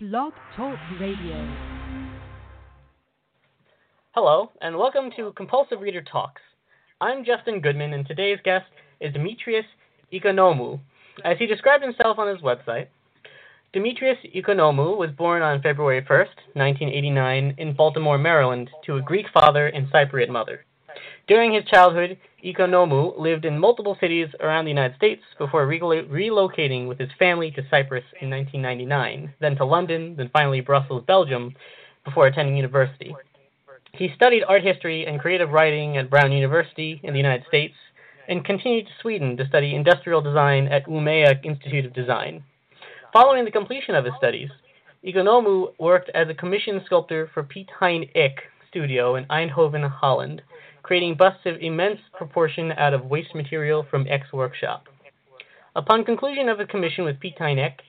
[0.00, 1.56] Blog Talk Radio.
[4.12, 6.40] Hello, and welcome to Compulsive Reader Talks.
[7.00, 8.66] I'm Justin Goodman, and today's guest
[9.00, 9.64] is Demetrius
[10.12, 10.78] Economou.
[11.24, 12.86] As he described himself on his website,
[13.72, 19.66] Demetrius Economou was born on February 1st, 1989, in Baltimore, Maryland, to a Greek father
[19.66, 20.64] and Cypriot mother.
[21.28, 26.98] During his childhood, Economou lived in multiple cities around the United States before relocating with
[26.98, 31.54] his family to Cyprus in 1999, then to London, then finally Brussels, Belgium,
[32.06, 33.14] before attending university.
[33.92, 37.74] He studied art history and creative writing at Brown University in the United States
[38.26, 42.42] and continued to Sweden to study industrial design at Umeå Institute of Design.
[43.12, 44.48] Following the completion of his studies,
[45.04, 48.40] Economou worked as a commissioned sculptor for Piet Hein Eek
[48.70, 50.42] Studio in Eindhoven, Holland,
[50.88, 54.84] creating busts of immense proportion out of waste material from Eek's workshop.
[55.76, 57.82] Upon conclusion of a commission with Piet Hein Eek,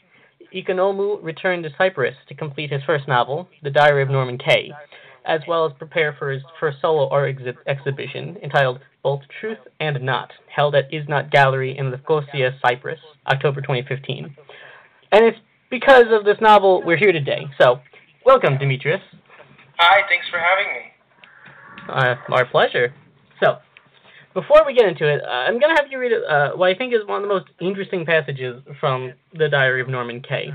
[0.53, 4.73] Economou returned to Cyprus to complete his first novel, The Diary of Norman Kay,
[5.25, 10.01] as well as prepare for his first solo art exhi- exhibition entitled Both Truth and
[10.01, 14.35] Not, held at Isnot Gallery in Lefkosia, Cyprus, October 2015.
[15.13, 17.47] And it's because of this novel we're here today.
[17.57, 17.79] So,
[18.25, 18.99] welcome, Demetrius.
[19.77, 20.88] Hi, thanks for having me.
[21.89, 22.93] Uh, our pleasure.
[23.41, 23.57] So,
[24.33, 26.75] before we get into it, uh, I'm going to have you read uh, what I
[26.75, 30.53] think is one of the most interesting passages from the Diary of Norman Kay.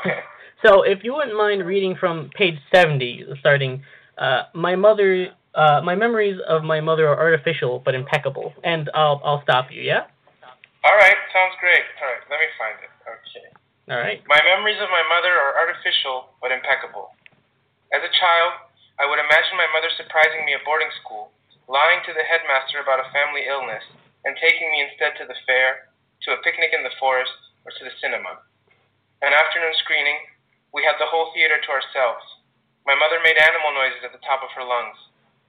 [0.00, 0.18] Okay.
[0.64, 3.82] So, if you wouldn't mind reading from page 70, starting,
[4.18, 9.20] uh, my mother, uh, my memories of my mother are artificial but impeccable, and I'll
[9.24, 9.82] I'll stop you.
[9.82, 10.08] Yeah.
[10.82, 11.84] All right, sounds great.
[12.02, 12.90] All right, let me find it.
[13.06, 13.46] Okay.
[13.86, 14.18] All right.
[14.26, 17.14] My memories of my mother are artificial but impeccable.
[17.94, 18.65] As a child,
[18.96, 21.28] I would imagine my mother surprising me at boarding school,
[21.68, 23.84] lying to the headmaster about a family illness,
[24.24, 25.92] and taking me instead to the fair,
[26.24, 27.36] to a picnic in the forest,
[27.68, 28.40] or to the cinema.
[29.20, 30.16] An afternoon screening,
[30.72, 32.24] we had the whole theater to ourselves.
[32.88, 34.96] My mother made animal noises at the top of her lungs.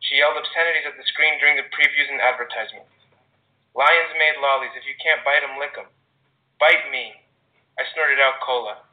[0.03, 2.91] She yelled obscenities at the screen during the previews and advertisements.
[3.75, 4.73] Lyons Maid lollies.
[4.75, 5.87] If you can't bite 'em, lick 'em.
[6.59, 7.21] Bite me.
[7.77, 8.86] I snorted out cola.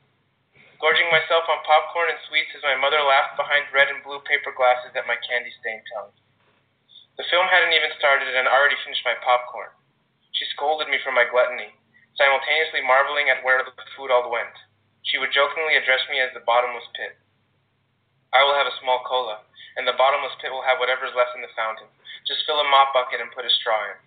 [0.83, 4.51] Gorging myself on popcorn and sweets as my mother laughed behind red and blue paper
[4.51, 6.13] glasses at my candy stained tongue.
[7.15, 9.71] The film hadn't even started and I already finished my popcorn.
[10.35, 11.71] She scolded me for my gluttony,
[12.19, 14.55] simultaneously marveling at where the food all went.
[15.07, 17.15] She would jokingly address me as the bottomless pit.
[18.35, 19.47] I will have a small cola,
[19.79, 21.87] and the bottomless pit will have whatever's left in the fountain.
[22.27, 23.99] Just fill a mop bucket and put a straw in.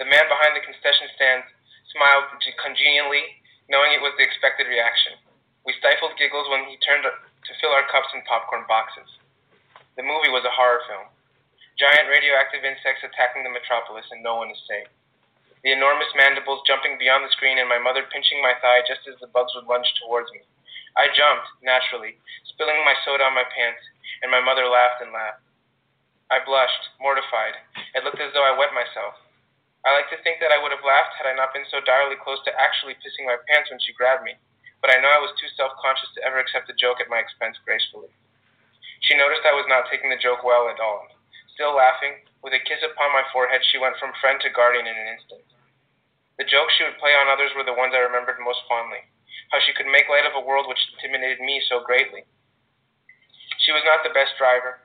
[0.00, 1.44] The man behind the concession stand
[1.92, 3.36] smiled congenially,
[3.68, 5.20] knowing it was the expected reaction.
[5.66, 9.08] We stifled giggles when he turned to fill our cups and popcorn boxes.
[9.96, 11.04] The movie was a horror film.
[11.76, 14.88] Giant radioactive insects attacking the metropolis, and no one is safe.
[15.60, 19.20] The enormous mandibles jumping beyond the screen, and my mother pinching my thigh just as
[19.20, 20.40] the bugs would lunge towards me.
[20.96, 22.16] I jumped, naturally,
[22.48, 23.84] spilling my soda on my pants,
[24.24, 25.44] and my mother laughed and laughed.
[26.32, 27.60] I blushed, mortified.
[27.92, 29.20] It looked as though I wet myself.
[29.84, 32.16] I like to think that I would have laughed had I not been so direly
[32.16, 34.40] close to actually pissing my pants when she grabbed me
[34.80, 37.20] but I know I was too self conscious to ever accept a joke at my
[37.20, 38.08] expense gracefully.
[39.04, 41.08] She noticed I was not taking the joke well at all.
[41.56, 44.96] Still laughing, with a kiss upon my forehead, she went from friend to guardian in
[44.96, 45.44] an instant.
[46.40, 49.04] The jokes she would play on others were the ones I remembered most fondly.
[49.52, 52.24] How she could make light of a world which intimidated me so greatly.
[53.60, 54.80] She was not the best driver.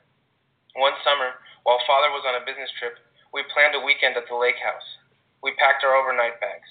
[0.75, 2.99] One summer, while father was on a business trip,
[3.31, 4.99] we planned a weekend at the lake house.
[5.39, 6.67] We packed our overnight bags.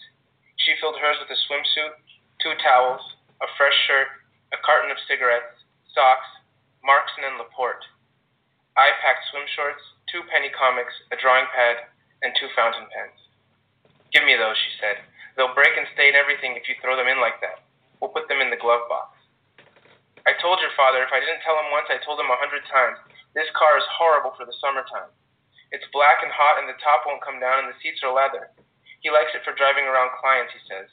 [0.60, 1.96] She filled hers with a swimsuit,
[2.44, 3.00] two towels,
[3.42, 4.10] a fresh shirt,
[4.54, 5.58] a carton of cigarettes,
[5.90, 6.28] socks,
[6.84, 7.82] Marxen and Laporte.
[8.76, 11.88] I packed swim shorts, two penny comics, a drawing pad,
[12.22, 13.18] and two fountain pens.
[14.10, 15.02] Give me those, she said.
[15.34, 17.66] They'll break and stain everything if you throw them in like that.
[17.98, 19.14] We'll put them in the glove box.
[20.24, 22.64] I told your father, if I didn't tell him once, I told him a hundred
[22.70, 22.96] times,
[23.34, 25.10] this car is horrible for the summertime.
[25.74, 28.54] It's black and hot and the top won't come down and the seats are leather.
[29.02, 30.86] He likes it for driving around clients, he says.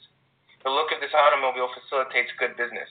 [0.62, 2.88] The look of this automobile facilitates good business.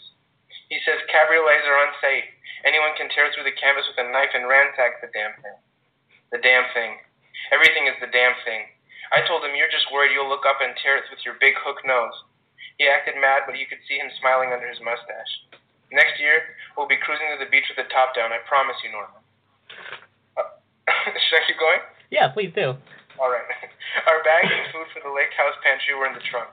[0.67, 2.27] He says cabriolets are unsafe.
[2.67, 5.59] Anyone can tear through the canvas with a knife and ransack the damn thing.
[6.35, 6.99] The damn thing.
[7.51, 8.67] Everything is the damn thing.
[9.11, 11.55] I told him you're just worried you'll look up and tear it with your big
[11.59, 12.15] hook nose.
[12.79, 15.59] He acted mad, but you could see him smiling under his mustache.
[15.91, 18.31] Next year, we'll be cruising to the beach with the top down.
[18.31, 19.19] I promise you, Norman.
[20.39, 20.55] Uh,
[21.27, 21.83] should I keep going?
[22.07, 22.79] Yeah, please do.
[23.19, 23.43] All right.
[24.07, 26.51] Our bags and food for the lake house pantry were in the trunk.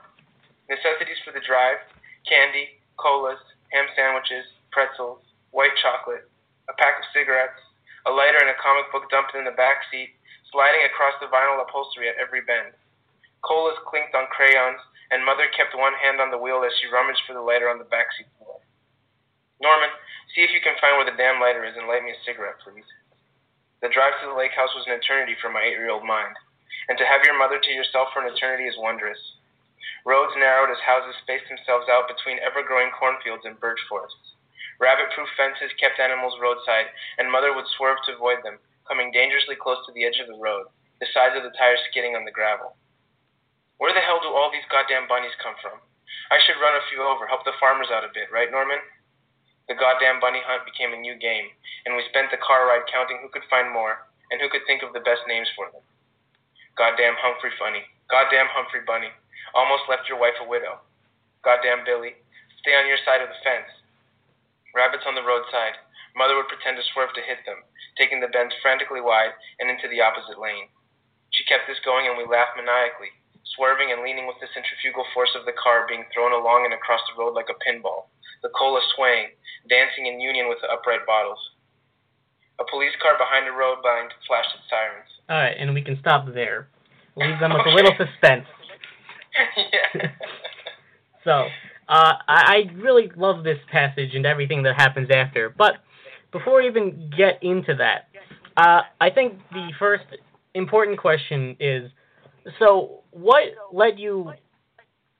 [0.69, 1.81] Necessities for the drive
[2.29, 3.41] candy, colas,
[3.73, 5.17] ham sandwiches, pretzels,
[5.49, 6.29] white chocolate,
[6.69, 7.57] a pack of cigarettes,
[8.05, 10.13] a lighter, and a comic book dumped in the back seat,
[10.53, 12.77] sliding across the vinyl upholstery at every bend.
[13.41, 14.77] Colas clinked on crayons,
[15.09, 17.81] and Mother kept one hand on the wheel as she rummaged for the lighter on
[17.81, 18.61] the back seat floor.
[19.57, 19.89] Norman,
[20.31, 22.61] see if you can find where the damn lighter is and light me a cigarette,
[22.61, 22.85] please?
[23.81, 26.35] The drive to the lake house was an eternity for my eight-year-old mind,
[26.91, 29.19] and to have your mother to yourself for an eternity is wondrous.
[30.05, 34.37] Roads narrowed as houses spaced themselves out between ever-growing cornfields and birch forests.
[34.79, 36.87] Rabbit-proof fences kept animals roadside,
[37.19, 40.39] and mother would swerve to avoid them, coming dangerously close to the edge of the
[40.39, 40.71] road,
[41.03, 42.79] the sides of the tires skidding on the gravel.
[43.77, 45.79] Where the hell do all these goddamn bunnies come from?
[46.31, 48.79] I should run a few over, help the farmers out a bit, right, Norman?
[49.69, 51.53] The goddamn bunny hunt became a new game,
[51.85, 54.81] and we spent the car ride counting who could find more and who could think
[54.81, 55.85] of the best names for them.
[56.77, 57.85] Goddamn Humphrey Funny.
[58.09, 59.13] Goddamn Humphrey Bunny.
[59.53, 60.79] Almost left your wife a widow.
[61.41, 62.19] Goddamn Billy.
[62.61, 63.71] Stay on your side of the fence.
[64.75, 65.79] Rabbits on the roadside.
[66.13, 67.63] Mother would pretend to swerve to hit them,
[67.97, 70.69] taking the bends frantically wide and into the opposite lane.
[71.31, 73.13] She kept this going and we laughed maniacally,
[73.55, 77.01] swerving and leaning with the centrifugal force of the car being thrown along and across
[77.07, 78.09] the road like a pinball,
[78.41, 79.31] the cola swaying,
[79.69, 81.39] dancing in union with the upright bottles.
[82.59, 85.09] A police car behind a road blind flashed its sirens.
[85.29, 86.67] All right, and we can stop there.
[87.15, 88.49] Leave them with a little suspense.
[91.23, 91.31] So,
[91.89, 95.49] uh, I, I really love this passage and everything that happens after.
[95.49, 95.75] But
[96.31, 98.07] before we even get into that,
[98.57, 100.05] uh, I think the first
[100.53, 101.91] important question is:
[102.57, 104.31] so what led you?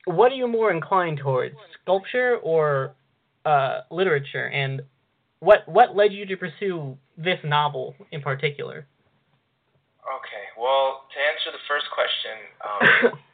[0.05, 2.95] What are you more inclined towards, sculpture or
[3.45, 4.47] uh, literature?
[4.47, 4.81] And
[5.39, 8.87] what what led you to pursue this novel in particular?
[10.09, 13.19] Okay, well, to answer the first question, um,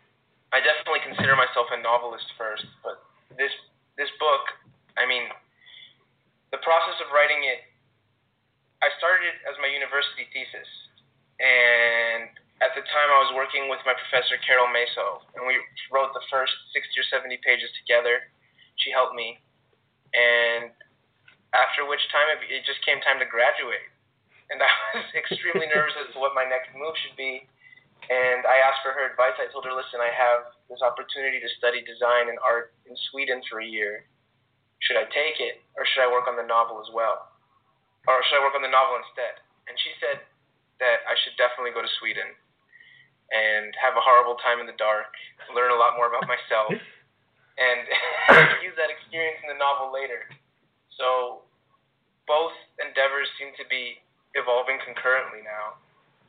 [0.56, 3.04] I definitely consider myself a novelist first, but
[3.36, 3.52] this
[4.00, 4.56] this book,
[4.96, 5.28] I mean,
[6.56, 7.68] the process of writing it,
[8.80, 10.70] I started it as my university thesis,
[11.44, 12.32] and
[12.64, 15.60] at the time I was working with my professor Carole Maso, and we
[15.92, 18.32] wrote the first 60 or 70 pages together.
[18.80, 19.36] She helped me,
[20.16, 20.72] and
[21.52, 23.92] after which time it, it just came time to graduate
[24.50, 27.46] and I was extremely nervous as to what my next move should be.
[28.06, 29.34] And I asked for her advice.
[29.42, 33.42] I told her, listen, I have this opportunity to study design and art in Sweden
[33.50, 34.06] for a year.
[34.86, 37.34] Should I take it, or should I work on the novel as well?
[38.06, 39.42] Or should I work on the novel instead?
[39.66, 40.22] And she said
[40.78, 42.30] that I should definitely go to Sweden
[43.34, 45.10] and have a horrible time in the dark,
[45.58, 46.70] learn a lot more about myself,
[47.58, 47.82] and
[48.68, 50.30] use that experience in the novel later.
[50.94, 51.42] So
[52.30, 53.98] both endeavors seem to be
[54.38, 55.80] evolving concurrently now,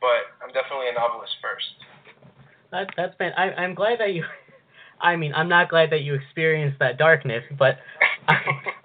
[0.01, 1.65] but I'm definitely a novelist first.
[2.71, 3.31] That that's been.
[3.37, 4.23] I I'm glad that you.
[4.99, 7.77] I mean, I'm not glad that you experienced that darkness, but
[8.27, 8.37] I,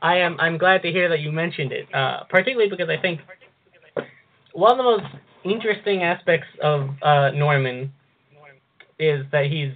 [0.02, 0.38] I am.
[0.38, 3.20] I'm glad to hear that you mentioned it, uh, particularly because I think
[4.52, 5.14] one of the most
[5.44, 7.92] interesting aspects of uh, Norman
[8.98, 9.72] is that he's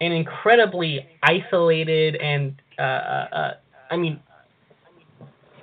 [0.00, 3.54] an incredibly isolated and uh, uh, uh
[3.90, 4.20] I mean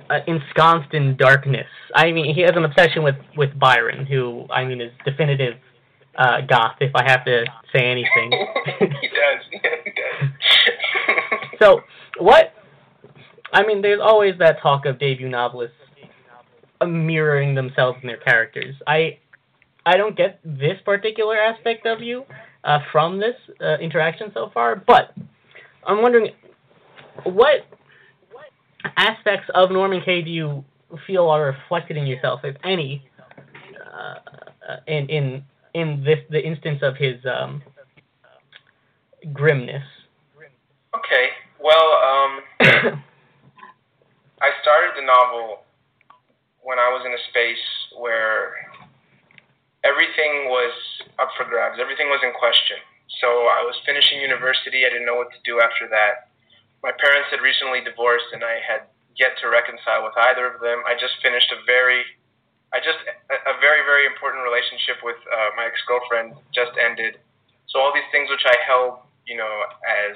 [0.10, 1.68] uh, ensconced in darkness.
[1.96, 5.56] I mean, he has an obsession with with Byron, who I mean is definitive
[6.18, 6.78] uh, goth.
[6.80, 8.32] If I have to say anything,
[8.80, 9.42] he does.
[9.52, 10.30] Yeah, he does.
[11.62, 11.82] so
[12.18, 12.54] what?
[13.52, 15.76] I mean, there's always that talk of debut novelists
[16.86, 18.76] mirroring themselves in their characters.
[18.88, 19.18] I
[19.86, 22.26] I don't get this particular aspect of you
[22.64, 25.14] uh, from this uh, interaction so far, but
[25.86, 26.32] I'm wondering
[27.24, 27.66] what
[28.98, 30.64] aspects of Norman Kay do you
[31.06, 33.06] feel are reflected in yourself, if any,
[33.94, 34.16] uh,
[34.88, 35.44] in in
[35.74, 37.62] in this the instance of his um,
[39.34, 39.84] grimness?
[40.96, 41.30] Okay.
[41.60, 42.40] Well, um,
[44.42, 45.64] I started the novel
[46.64, 47.66] when I was in a space
[48.00, 48.56] where
[49.84, 50.74] everything was
[51.20, 51.78] up for grabs.
[51.80, 52.78] Everything was in question.
[53.22, 54.86] So I was finishing university.
[54.86, 56.29] I didn't know what to do after that
[56.84, 58.88] my parents had recently divorced, and I had
[59.20, 60.80] yet to reconcile with either of them.
[60.88, 62.08] I just finished a very,
[62.72, 67.20] I just a, very very important relationship with uh, my ex girlfriend just ended.
[67.68, 69.52] So all these things which I held, you know,
[69.84, 70.16] as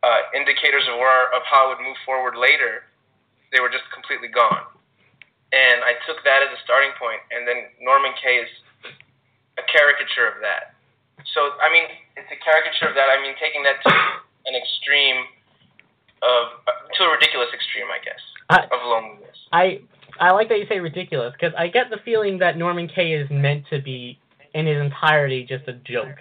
[0.00, 2.88] uh, indicators of where of how I would move forward later,
[3.52, 4.64] they were just completely gone.
[5.52, 8.50] And I took that as a starting point, and then Norman Kay is
[9.60, 10.72] a caricature of that.
[11.36, 11.84] So I mean,
[12.16, 13.12] it's a caricature of that.
[13.12, 15.24] I mean, taking that to an extreme
[16.22, 16.64] of
[16.96, 19.36] to a ridiculous extreme, I guess, I, of loneliness.
[19.52, 19.80] I
[20.20, 23.28] I like that you say ridiculous because I get the feeling that Norman Kay is
[23.30, 24.18] meant to be
[24.54, 26.18] in his entirety just a joke.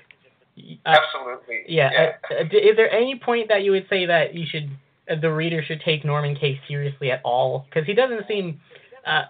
[0.86, 1.63] Absolutely.
[1.68, 1.89] yeah.
[1.92, 2.38] yeah.
[2.39, 4.70] Uh, is there any point that you would say that you should
[5.10, 7.65] uh, the reader should take Norman Kay seriously at all?
[7.70, 8.60] Because he doesn't seem.
[9.06, 9.24] Uh,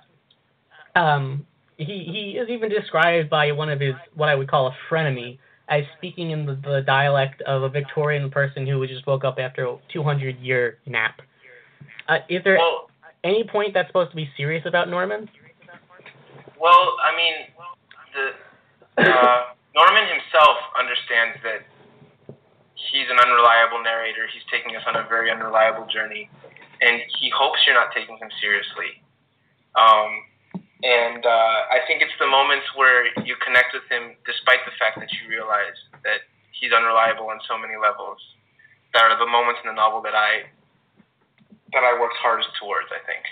[0.96, 1.46] um,
[1.78, 5.40] he he is even described by one of his what I would call a frenemy
[5.74, 9.66] as speaking in the, the dialect of a Victorian person who just woke up after
[9.66, 11.22] a 200 year nap.
[12.08, 12.58] Uh, is there?
[12.58, 12.90] Well,
[13.24, 15.30] any point that's supposed to be serious about Norman?
[16.60, 17.34] Well, I mean,
[18.14, 19.42] the uh,
[19.76, 21.66] Norman himself understands that
[22.76, 24.28] he's an unreliable narrator.
[24.32, 26.30] He's taking us on a very unreliable journey,
[26.82, 29.02] and he hopes you're not taking him seriously.
[29.74, 30.22] Um,
[30.84, 35.00] and uh, I think it's the moments where you connect with him, despite the fact
[35.00, 38.20] that you realize that he's unreliable on so many levels.
[38.92, 40.46] That are the moments in the novel that I
[41.74, 42.92] that I worked hardest towards.
[42.94, 43.26] I think.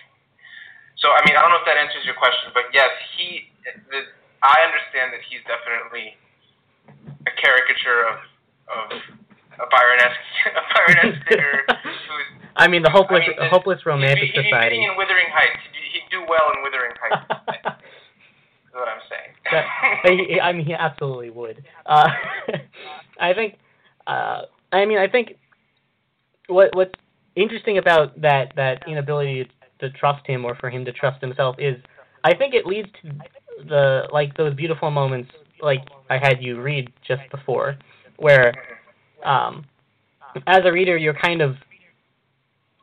[0.98, 3.51] So I mean, I don't know if that answers your question, but yes, he.
[3.67, 4.10] The,
[4.41, 6.17] I understand that he's definitely
[7.29, 8.17] a caricature of
[8.72, 8.86] of
[9.62, 10.27] a Byron-esque
[10.58, 11.62] a Byron-esque figure.
[12.55, 14.75] I mean, the hopeless I mean, hopeless romantic he'd be, society.
[14.75, 15.62] He'd be in Wuthering Heights.
[15.72, 17.24] He'd, he'd do well in Wuthering Heights.
[18.67, 19.31] is what I'm saying.
[19.51, 19.65] That-
[20.29, 21.63] he- I mean, he absolutely would.
[21.86, 22.10] Uh,
[23.20, 23.58] I think.
[24.08, 25.34] Uh, I mean, I think
[26.48, 26.93] what what's
[27.36, 31.75] interesting about that that inability to trust him or for him to trust himself is,
[32.24, 33.12] I think it leads to
[33.67, 35.31] the like those beautiful moments
[35.62, 37.77] like I had you read just before,
[38.17, 38.53] where
[39.24, 39.65] um,
[40.48, 41.55] as a reader you're kind of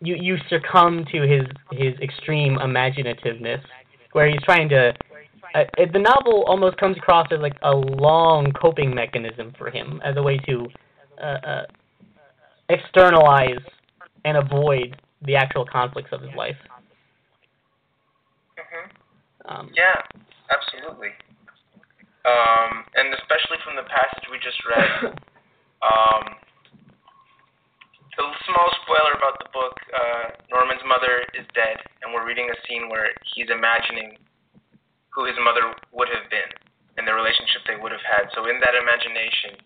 [0.01, 3.63] you you succumb to his his extreme imaginativeness,
[4.13, 4.93] where he's trying to.
[5.55, 10.17] It, the novel almost comes across as like a long coping mechanism for him, as
[10.17, 10.67] a way to
[11.23, 11.63] uh, uh,
[12.69, 13.61] externalize
[14.25, 16.57] and avoid the actual conflicts of his life.
[18.57, 18.89] hmm
[19.47, 20.03] Um, Yeah,
[20.51, 21.09] absolutely.
[22.27, 25.13] Um, and especially from the passage we just read,
[25.83, 26.37] um,
[28.19, 32.59] a small spoiler about the book, uh, Norman's mother is dead, and we're reading a
[32.67, 34.19] scene where he's imagining
[35.19, 36.47] who his mother would have been
[36.95, 38.31] and the relationship they would have had.
[38.39, 39.59] So in that imagination,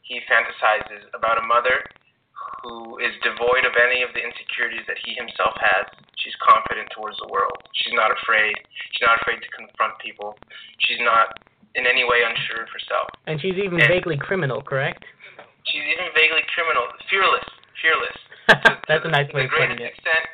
[0.00, 1.84] he fantasizes about a mother
[2.64, 5.84] who is devoid of any of the insecurities that he himself has.
[6.16, 7.56] She's confident towards the world.
[7.76, 8.56] She's not afraid.
[8.96, 10.36] She's not afraid to confront people.
[10.80, 11.36] She's not
[11.76, 13.12] in any way unsure of herself.
[13.28, 15.04] and she's even And- vaguely criminal, correct?
[15.68, 17.44] She's even vaguely criminal, fearless,
[17.80, 18.16] fearless.
[18.88, 19.92] That's a nice to way the of putting greatest it.
[19.96, 20.24] extent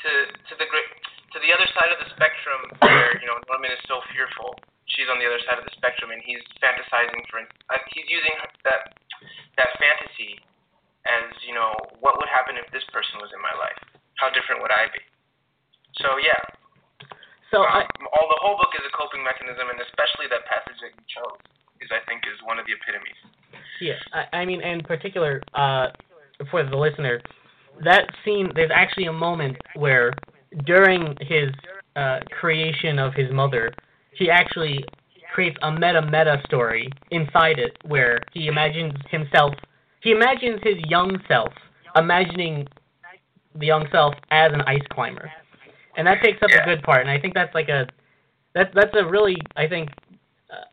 [0.00, 0.10] to
[0.48, 0.88] to the great
[1.32, 4.58] to the other side of the spectrum where you know Norman is so fearful.
[4.90, 7.42] She's on the other side of the spectrum, and he's fantasizing for.
[7.70, 8.34] Uh, he's using
[8.66, 8.98] that
[9.56, 10.42] that fantasy
[11.06, 11.72] as you know
[12.02, 13.78] what would happen if this person was in my life.
[14.18, 15.00] How different would I be?
[16.02, 16.42] So yeah,
[17.50, 20.78] So I, um, all the whole book is a coping mechanism, and especially that passage
[20.82, 21.40] that you chose
[21.82, 23.18] is I think is one of the epitomes.
[23.80, 25.88] Yeah, I, I mean, in particular, uh,
[26.50, 27.20] for the listener,
[27.82, 30.12] that scene, there's actually a moment where
[30.64, 31.50] during his
[31.96, 33.72] uh, creation of his mother,
[34.12, 34.84] he actually
[35.32, 39.54] creates a meta-meta story inside it where he imagines himself,
[40.00, 41.52] he imagines his young self,
[41.96, 42.66] imagining
[43.54, 45.30] the young self as an ice climber.
[45.96, 46.62] And that takes up Yeah.
[46.62, 47.86] a good part, and I think that's like a,
[48.54, 49.90] that's, that's a really, I think,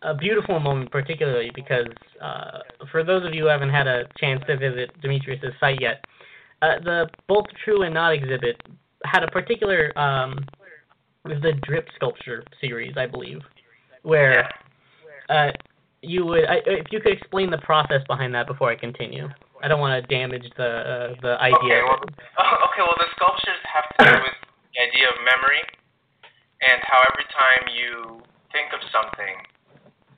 [0.01, 1.87] a beautiful moment, particularly because
[2.21, 2.59] uh,
[2.91, 6.03] for those of you who haven't had a chance to visit Demetrius's site yet,
[6.61, 8.59] uh, the both true and not exhibit
[9.03, 10.45] had a particular um,
[11.25, 13.39] it was the drip sculpture series, I believe,
[14.03, 14.49] where
[15.29, 15.51] uh,
[16.01, 19.27] you would I, if you could explain the process behind that before I continue.
[19.57, 21.57] I don't want to damage the uh, the idea.
[21.57, 21.99] Okay, well,
[22.69, 24.37] okay, well, the sculptures have to do with
[24.71, 25.61] the idea of memory
[26.61, 28.21] and how every time you
[28.53, 29.33] think of something,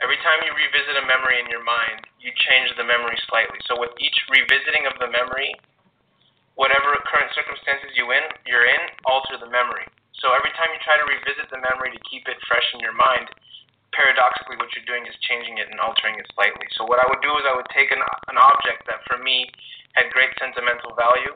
[0.03, 3.59] every time you revisit a memory in your mind, you change the memory slightly.
[3.67, 5.55] So with each revisiting of the memory,
[6.55, 9.85] whatever current circumstances you in you're in alter the memory.
[10.17, 12.95] So every time you try to revisit the memory to keep it fresh in your
[12.95, 13.31] mind,
[13.95, 16.67] paradoxically what you're doing is changing it and altering it slightly.
[16.75, 19.49] So what I would do is I would take an, an object that for me
[19.97, 21.33] had great sentimental value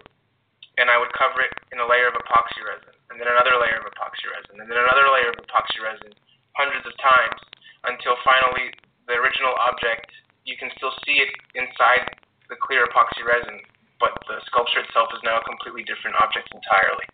[0.77, 3.82] and I would cover it in a layer of epoxy resin and then another layer
[3.82, 6.13] of epoxy resin and then another layer of epoxy resin
[6.58, 7.39] hundreds of times
[7.86, 8.74] until finally
[9.10, 10.10] the original object
[10.46, 12.10] you can still see it inside
[12.50, 13.62] the clear epoxy resin
[14.00, 17.05] but the sculpture itself is now a completely different object entirely.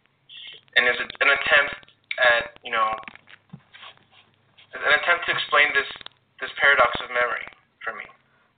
[0.75, 1.75] And it's an attempt
[2.19, 2.93] at, you know,
[4.73, 5.89] an attempt to explain this
[6.39, 7.43] this paradox of memory
[7.83, 8.05] for me.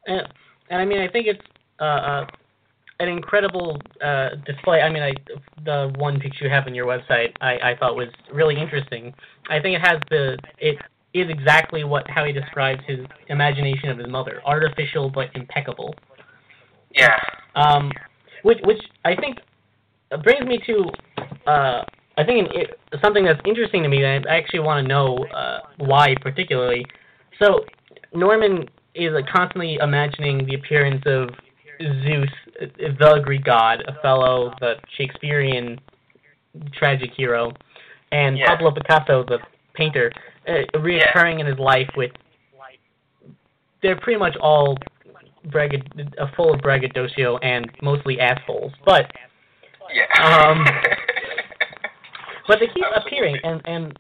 [0.06, 0.28] And,
[0.70, 1.42] and I mean, I think it's
[1.80, 2.25] uh, uh,
[3.00, 4.82] an incredible uh, display.
[4.82, 5.13] I mean, I
[5.66, 9.13] the one picture you have on your website, I, I thought was really interesting.
[9.50, 10.78] I think it has the it
[11.13, 15.96] is exactly what how he describes his imagination of his mother, artificial but impeccable.
[16.96, 17.18] Yeah.
[17.56, 17.92] Um,
[18.44, 19.40] which which I think
[20.24, 21.84] brings me to uh,
[22.18, 25.60] I think it, something that's interesting to me, and I actually want to know uh,
[25.78, 26.86] why particularly.
[27.42, 27.62] So
[28.14, 31.30] Norman is uh, constantly imagining the appearance of
[32.04, 32.30] Zeus,
[32.60, 35.80] the Greek god, Othello, the Shakespearean
[36.74, 37.54] tragic hero,
[38.12, 38.48] and Yeah.
[38.48, 39.40] Pablo Picasso, the
[39.74, 40.12] painter,
[40.48, 42.12] uh, reoccurring in his life with.
[43.82, 44.78] They're pretty much all
[45.50, 49.12] bragad- uh, full of braggadocio and mostly assholes, but
[49.94, 50.06] Yeah.
[50.24, 50.64] Um,
[52.48, 53.02] but they keep Absolutely.
[53.06, 54.00] appearing, and and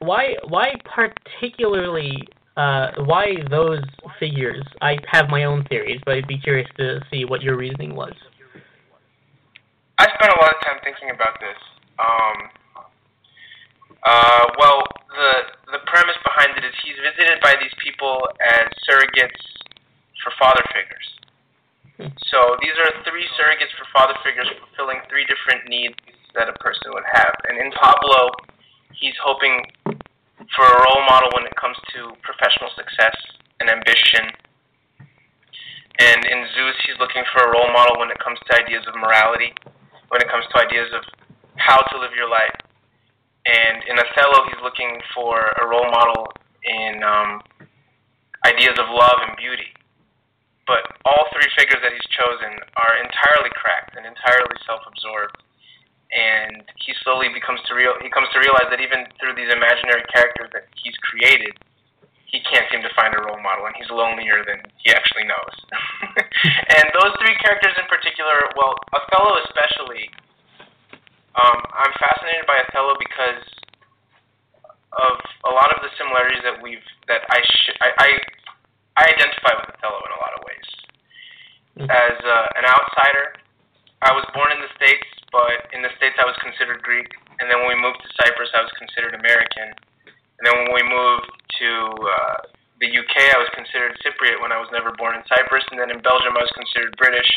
[0.00, 3.84] why why particularly uh, why those
[4.18, 4.64] figures?
[4.82, 8.12] I have my own theories, but I'd be curious to see what your reasoning was.
[9.98, 11.58] I spent a lot of time thinking about this.
[11.98, 12.36] Um,
[14.04, 15.32] uh, well, the
[15.72, 19.42] the premise behind it is he's visited by these people as surrogates
[20.22, 21.08] for father figures.
[21.98, 22.12] Hmm.
[22.30, 25.98] So these are three surrogates for father figures fulfilling three different needs
[26.34, 27.34] that a person would have.
[27.50, 28.30] And in Pablo,
[28.94, 29.66] he's hoping
[30.54, 33.16] for a role model when it comes to professional success
[33.60, 34.30] and ambition.
[35.98, 38.94] And in Zeus, he's looking for a role model when it comes to ideas of
[38.94, 39.50] morality,
[40.14, 41.02] when it comes to ideas of
[41.58, 42.54] how to live your life.
[43.46, 46.30] And in Othello, he's looking for a role model
[46.62, 47.42] in um,
[48.46, 49.74] ideas of love and beauty.
[50.68, 55.40] But all three figures that he's chosen are entirely cracked and entirely self-absorbed.
[56.12, 60.04] And he slowly becomes to real he comes to realize that even through these imaginary
[60.12, 61.56] characters that he's created,
[62.28, 65.54] he can't seem to find a role model, and he's lonelier than he actually knows.
[66.76, 70.08] and those three characters in particular, well, Othello especially,
[71.36, 73.44] um, I'm fascinated by Othello because
[74.96, 78.08] of a lot of the similarities that we've that I sh- I, I
[78.96, 80.37] I identify with Othello in a lot of ways.
[81.78, 83.38] As uh, an outsider,
[84.02, 87.06] I was born in the States, but in the States I was considered Greek,
[87.38, 89.78] and then when we moved to Cyprus, I was considered American,
[90.10, 91.70] and then when we moved to
[92.02, 92.38] uh,
[92.82, 95.94] the UK, I was considered Cypriot when I was never born in Cyprus, and then
[95.94, 97.30] in Belgium I was considered British,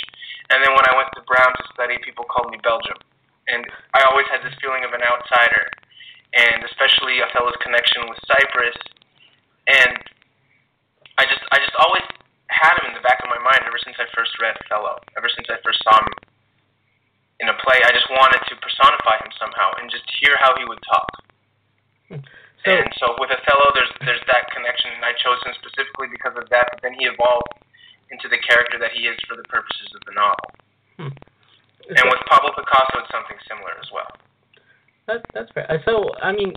[0.50, 2.98] and then when I went to Brown to study, people called me Belgium,
[3.46, 3.62] and
[3.94, 5.70] I always had this feeling of an outsider,
[6.34, 8.78] and especially Othello's connection with Cyprus,
[9.70, 10.02] and
[11.22, 12.06] I just I just always
[12.52, 15.32] had him in the back of my mind ever since I first read Othello, ever
[15.32, 16.12] since I first saw him
[17.40, 17.80] in a play.
[17.82, 21.10] I just wanted to personify him somehow and just hear how he would talk.
[22.62, 26.38] So and so with Othello, there's there's that connection, and I chose him specifically because
[26.38, 26.70] of that.
[26.70, 27.58] But then he evolved
[28.14, 30.50] into the character that he is for the purposes of the novel.
[31.02, 34.12] And with Pablo Picasso, it's something similar as well.
[35.08, 35.66] that, that's fair.
[35.88, 36.54] So I mean,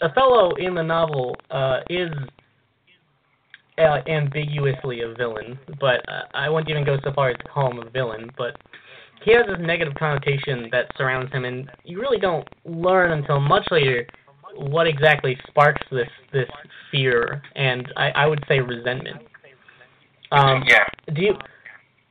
[0.00, 2.08] Othello in the novel uh, is
[3.78, 7.70] uh, ambiguously a villain, but uh, I wouldn't even go so far as to call
[7.70, 8.30] him a villain.
[8.36, 8.56] But
[9.24, 13.66] he has this negative connotation that surrounds him, and you really don't learn until much
[13.70, 14.06] later
[14.56, 16.48] what exactly sparks this this
[16.90, 19.22] fear and I, I would say resentment.
[20.30, 20.84] Um, yeah.
[21.14, 21.34] do you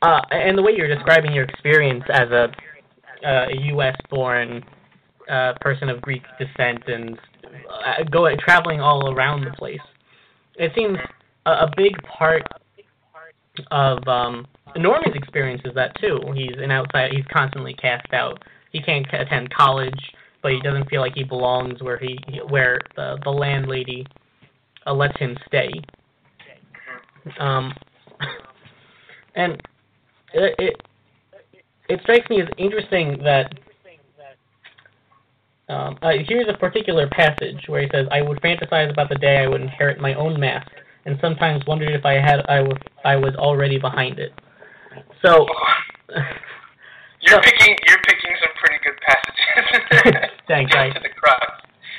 [0.02, 2.52] uh, and the way you're describing your experience as a,
[3.24, 3.96] uh, a U.S.
[4.10, 4.64] born
[5.30, 7.20] uh, person of Greek descent and
[7.86, 9.80] uh, go traveling all around the place,
[10.56, 10.98] it seems
[11.46, 12.44] a, a big part
[13.70, 16.20] of um, Norman's experience is that too.
[16.34, 17.12] He's an outside.
[17.12, 18.44] He's constantly cast out.
[18.72, 20.00] He can't attend college,
[20.42, 24.06] but he doesn't feel like he belongs where he where the the landlady
[24.86, 25.70] uh, lets him stay.
[27.40, 27.74] Um,
[29.36, 29.62] and
[30.34, 30.82] it, it
[31.90, 33.54] it strikes me as interesting that
[35.70, 39.38] um, uh, here's a particular passage where he says, "I would fantasize about the day
[39.38, 40.72] I would inherit my own mask,
[41.06, 44.32] and sometimes wondered if I had I was I was already behind it."
[45.26, 45.46] So,
[47.22, 50.30] You're So- picking you're picking some pretty good passages.
[50.48, 51.46] Thanks, I- to the crux.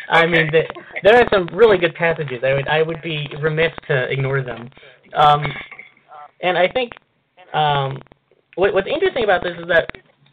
[0.08, 0.62] I mean, the,
[1.04, 2.42] there are some really good passages.
[2.44, 4.68] I would I would be remiss to ignore them.
[5.14, 5.44] Um,
[6.42, 6.92] and I think
[7.54, 8.00] um,
[8.56, 9.88] what, what's interesting about this is that,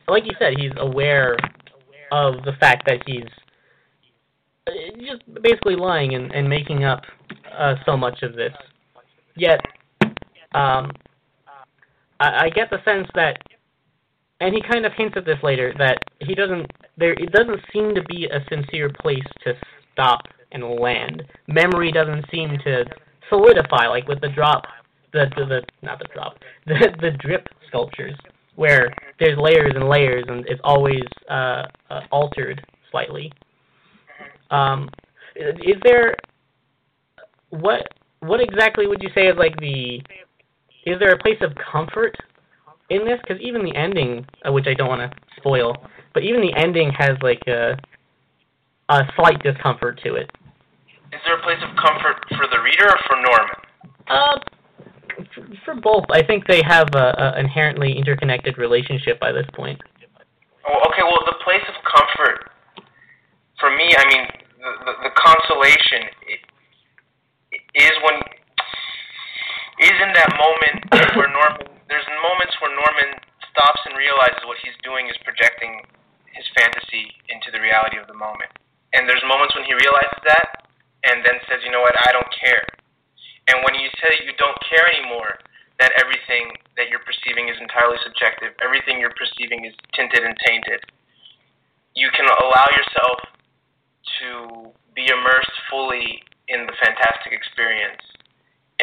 [0.08, 1.38] like you said, he's aware
[2.12, 3.26] of the fact that he's
[5.00, 7.04] just basically lying and, and making up
[7.58, 8.54] uh, so much of this.
[9.36, 9.60] Yet,
[10.54, 10.92] um,
[12.20, 13.38] I, I get the sense that,
[14.42, 16.72] and he kind of hints at this later, that he doesn't.
[16.98, 19.54] There, it doesn't seem to be a sincere place to
[19.94, 21.24] stop and land.
[21.48, 22.86] Memory doesn't seem to
[23.30, 24.64] solidify, like with the drop,
[25.14, 28.16] the the, the not the drop, the the drip sculptures,
[28.56, 33.32] where there's layers and layers, and it's always uh, uh, altered slightly.
[34.52, 34.90] Um,
[35.36, 36.16] is there
[37.50, 37.82] what
[38.20, 40.02] what exactly would you say is like the
[40.86, 42.16] is there a place of comfort
[42.90, 43.20] in this?
[43.22, 45.76] Because even the ending, uh, which I don't want to spoil,
[46.14, 47.78] but even the ending has like a
[48.90, 50.32] a slight discomfort to it.
[51.14, 53.56] Is there a place of comfort for the reader or for Norman?
[54.08, 54.38] Uh,
[55.66, 59.80] for both, I think they have a, a inherently interconnected relationship by this point.
[60.68, 61.04] Oh, okay.
[61.04, 62.50] Well, the place of comfort
[63.60, 64.24] for me, I mean,
[64.58, 66.08] the, the, the consolation
[67.76, 68.18] is when
[69.80, 70.78] is in that moment
[71.16, 71.68] where Norman.
[71.88, 73.18] There's moments where Norman
[73.50, 75.80] stops and realizes what he's doing is projecting
[76.36, 78.52] his fantasy into the reality of the moment.
[78.92, 80.68] And there's moments when he realizes that,
[81.08, 82.68] and then says, you know what, I don't care.
[83.48, 85.40] And when you say you don't care anymore,
[85.80, 90.84] that everything that you're perceiving is entirely subjective, everything you're perceiving is tinted and tainted,
[91.96, 93.24] you can allow yourself
[94.20, 94.30] to
[94.92, 96.20] be immersed fully
[96.52, 98.04] in the fantastic experience.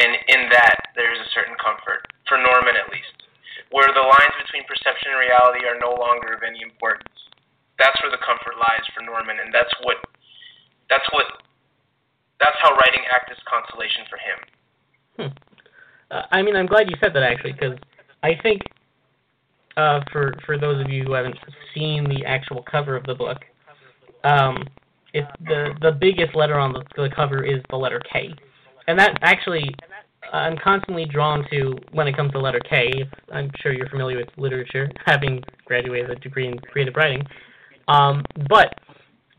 [0.01, 3.16] And in that, there is a certain comfort, for Norman at least,
[3.71, 7.11] where the lines between perception and reality are no longer of any importance.
[7.79, 9.97] That's where the comfort lies for Norman, and that's what,
[10.89, 11.25] that's what,
[12.39, 14.39] that's how writing acts as consolation for him.
[15.17, 15.33] Hmm.
[16.09, 17.77] Uh, I mean, I'm glad you said that actually, because
[18.23, 18.61] I think
[19.75, 21.37] uh, for for those of you who haven't
[21.73, 23.37] seen the actual cover of the book,
[24.23, 24.65] um,
[25.13, 28.33] it's the the biggest letter on the, the cover is the letter K,
[28.87, 29.75] and that actually
[30.33, 32.91] I'm constantly drawn to when it comes to letter K.
[33.31, 37.25] I'm sure you're familiar with literature, having graduated with a degree in creative writing.
[37.87, 38.73] Um, but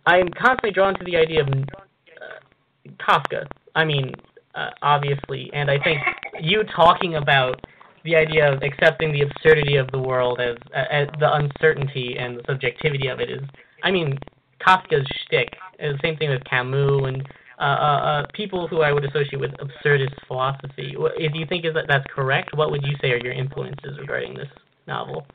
[0.06, 3.46] I'm constantly drawn to the idea of uh, Kafka.
[3.74, 4.12] I mean,
[4.54, 6.00] uh, obviously, and I think
[6.40, 7.64] you talking about
[8.04, 12.42] the idea of accepting the absurdity of the world as, as the uncertainty and the
[12.46, 13.42] subjectivity of it is,
[13.82, 14.18] I mean,
[14.66, 15.56] Kafka's shtick.
[15.78, 19.40] And the same thing with Camus and uh, uh, uh, people who I would associate
[19.40, 20.94] with absurdist philosophy.
[21.18, 24.34] If you think is that that's correct, what would you say are your influences regarding
[24.34, 24.48] this
[24.86, 25.26] novel?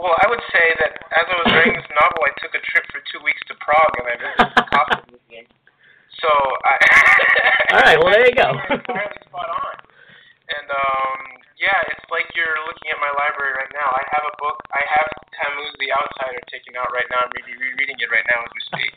[0.00, 2.88] Well, I would say that as I was writing this novel, I took a trip
[2.88, 5.46] for two weeks to Prague and I visited the Kafka Museum.
[6.24, 6.30] So
[6.64, 6.74] I.
[7.76, 7.98] All right.
[8.00, 8.48] Well, there you go.
[8.72, 9.76] entirely spot on.
[10.56, 11.18] And um,
[11.60, 13.92] yeah, it's like you're looking at my library right now.
[13.92, 14.58] I have a book.
[14.72, 17.28] I have Camus' The Outsider taken out right now.
[17.28, 18.94] I'm re- rereading it right now as we speak.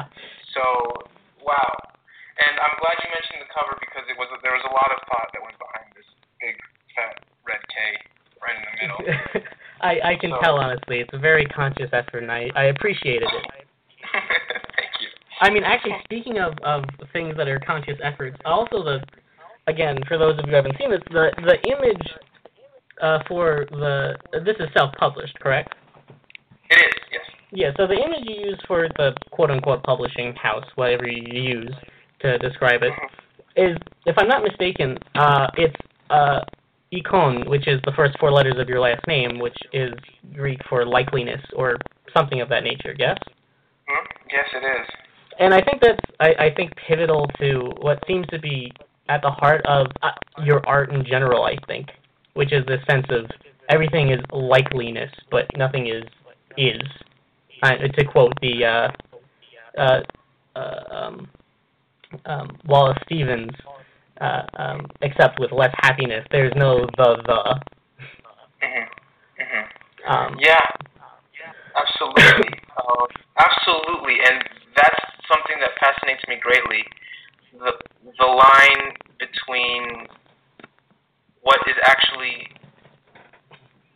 [0.56, 0.62] so,
[1.44, 1.70] wow.
[2.40, 4.98] And I'm glad you mentioned the cover because it was there was a lot of
[5.06, 6.08] thought that went behind this
[6.40, 6.56] big
[6.96, 7.76] fat red K
[8.40, 9.00] right in the middle.
[9.82, 10.40] I I can so.
[10.40, 13.44] tell honestly, it's a very conscious effort, and I I appreciated it.
[14.12, 15.08] Thank you.
[15.40, 19.04] I mean, actually, speaking of of things that are conscious efforts, also the
[19.66, 22.06] again, for those of you who haven't seen this, the the image
[23.00, 25.74] uh, for the this is self-published, correct?
[26.70, 27.26] It is, yes.
[27.52, 27.70] Yeah.
[27.76, 31.74] So the image you use for the quote-unquote publishing house, whatever you use
[32.20, 33.76] to describe it, mm-hmm.
[34.06, 35.76] if I'm not mistaken, uh, it's
[36.10, 36.40] uh,
[36.92, 39.92] ikon, which is the first four letters of your last name, which is
[40.34, 41.76] Greek for likeliness or
[42.16, 42.94] something of that nature.
[42.98, 43.18] Yes.
[43.88, 44.28] Mm-hmm.
[44.30, 44.88] Yes, it is.
[45.38, 48.72] And I think that's I, I think pivotal to what seems to be
[49.08, 50.10] at the heart of uh,
[50.44, 51.88] your art in general, I think,
[52.34, 53.26] which is this sense of
[53.68, 56.04] everything is likeliness, but nothing is
[56.56, 56.82] is.
[57.62, 58.88] Uh, to quote the uh,
[59.78, 60.00] uh,
[60.56, 61.28] uh, um,
[62.26, 63.52] um, Wallace Stevens,
[64.20, 67.60] uh, um, except with less happiness, there's no the the.
[68.62, 68.86] Mm-hmm.
[69.42, 70.12] Mm-hmm.
[70.12, 70.58] Um, yeah,
[71.78, 73.06] absolutely, uh,
[73.38, 74.42] absolutely, and
[74.74, 76.82] that's something that fascinates me greatly
[77.52, 77.72] the
[78.18, 80.08] the line between
[81.42, 82.50] what is actually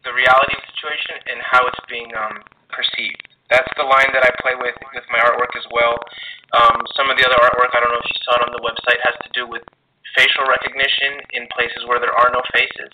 [0.05, 2.38] the reality of the situation and how it's being um,
[2.70, 3.36] perceived.
[3.50, 5.94] That's the line that I play with with my artwork as well.
[6.54, 8.62] Um, some of the other artwork, I don't know if you saw it on the
[8.62, 9.62] website, has to do with
[10.14, 12.90] facial recognition in places where there are no faces,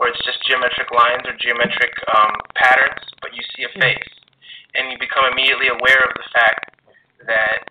[0.00, 3.82] where it's just geometric lines or geometric um, patterns, but you see a hmm.
[3.82, 4.10] face.
[4.74, 6.76] And you become immediately aware of the fact
[7.24, 7.64] that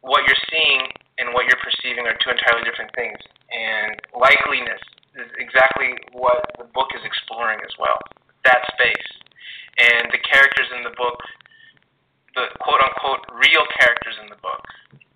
[0.00, 0.86] what you're seeing
[1.18, 3.18] and what you're perceiving are two entirely different things.
[3.50, 4.80] And likeliness
[5.18, 7.98] is exactly what the book is exploring as well.
[8.46, 9.19] That space.
[9.80, 11.16] And the characters in the book,
[12.36, 14.60] the quote unquote real characters in the book,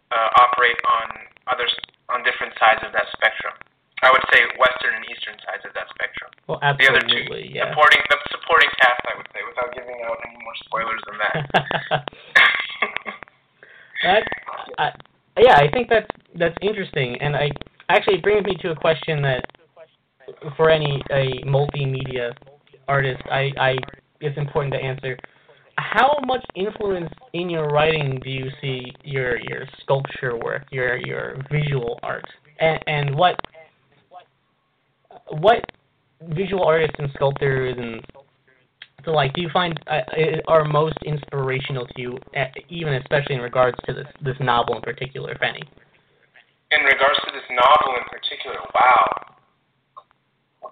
[0.09, 1.73] uh, operate on others
[2.09, 3.53] on different sides of that spectrum.
[4.03, 6.29] I would say western and eastern sides of that spectrum.
[6.49, 7.71] Well, absolutely, the other two, yeah.
[7.73, 11.37] supporting the supporting cast, I would say, without giving out any more spoilers than that.
[14.05, 14.23] that
[14.77, 14.87] I,
[15.41, 17.51] yeah, I think that's that's interesting, and I
[17.89, 19.45] actually it brings me to a question that
[20.57, 22.35] for any a multimedia
[22.89, 23.77] artist, I, I
[24.25, 25.17] it's important to answer.
[25.77, 31.37] How much influence in your writing do you see your your sculpture work, your your
[31.51, 32.25] visual art,
[32.61, 33.39] and and what
[35.29, 35.65] what
[36.29, 38.05] visual artists and sculptors and
[39.05, 40.01] so, like, do you find uh,
[40.49, 42.19] are most inspirational to you,
[42.71, 45.63] even especially in regards to this this novel in particular, if any?
[46.73, 49.34] In regards to this novel in particular, wow.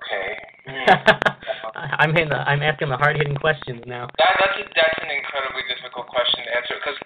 [0.02, 0.28] Okay.
[1.98, 4.10] I'm in the, I'm asking the hard hitting questions now.
[4.18, 6.98] That, that's a, that's an incredibly difficult question to answer because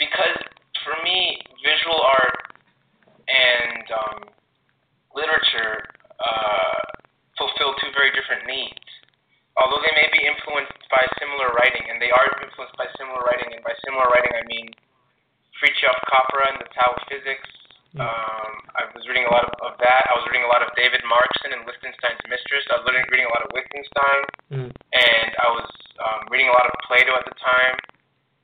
[0.00, 0.38] because
[0.84, 2.52] for me, visual art
[3.26, 4.18] and um,
[5.16, 5.88] literature
[6.20, 6.80] uh,
[7.40, 8.86] fulfill two very different needs.
[9.56, 13.56] Although they may be influenced by similar writing, and they are influenced by similar writing,
[13.56, 14.68] and by similar writing I mean
[15.56, 17.48] Fritjof Capra and the Tao of Physics.
[17.96, 18.04] Mm.
[18.04, 20.04] Um, I was reading a lot of, of that.
[20.08, 22.64] I was reading a lot of David Markson and Wittgenstein's Mistress.
[22.68, 24.70] I was reading, reading a lot of Wittgenstein, Mm.
[24.70, 25.66] and I was
[26.04, 27.74] um, reading a lot of Plato at the time.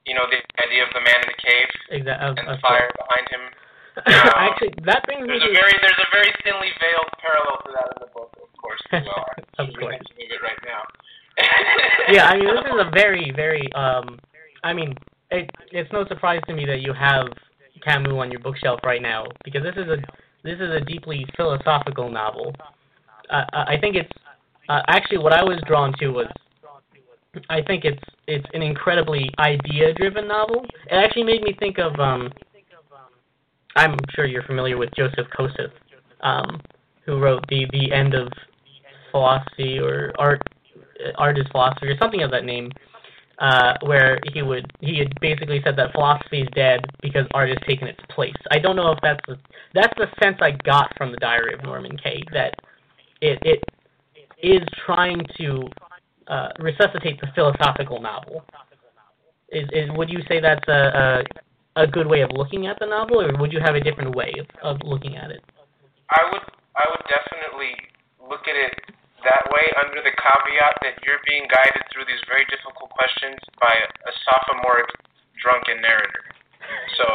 [0.09, 2.35] You know, the idea of the man in the cave Exactly.
[2.43, 3.45] and the fire behind him.
[4.35, 7.71] Actually, that brings me There's to a very there's a very thinly veiled parallel to
[7.77, 8.81] that in the book, of course.
[8.91, 9.29] As well,
[9.63, 9.95] Of course.
[10.01, 10.83] thinking of it right now.
[12.09, 13.71] yeah, I mean, this is a very, very.
[13.75, 14.19] Um,
[14.65, 14.95] I mean,
[15.31, 17.27] it, it's no surprise to me that you have
[17.85, 19.97] Camus on your bookshelf right now because this is a
[20.45, 22.55] this is a deeply philosophical novel.
[23.31, 24.13] Uh, I think it's
[24.69, 26.27] uh, actually what I was drawn to was
[27.49, 30.65] I think it's it's an incredibly idea-driven novel.
[30.91, 32.31] It actually made me think of um,
[33.77, 35.73] I'm sure you're familiar with Joseph Kosuth,
[36.21, 36.61] um,
[37.07, 38.29] who wrote the the end of
[39.11, 40.43] philosophy or art
[41.17, 42.71] art is philosophy or something of that name,
[43.43, 47.59] uh, where he would he had basically said that philosophy is dead because art has
[47.67, 48.37] taken its place.
[48.53, 49.37] I don't know if that's the
[49.75, 52.55] that's the sense I got from the Diary of Norman Kay that
[53.21, 53.65] it it
[54.41, 55.69] is trying to
[56.29, 58.45] uh, resuscitate the philosophical novel.
[59.51, 61.25] Is is would you say that's a,
[61.77, 64.15] a a good way of looking at the novel, or would you have a different
[64.15, 65.43] way of, of looking at it?
[66.11, 66.43] I would
[66.77, 67.75] I would definitely
[68.21, 72.47] look at it that way under the caveat that you're being guided through these very
[72.51, 74.89] difficult questions by a sophomoric
[75.39, 76.25] drunken narrator.
[76.99, 77.07] So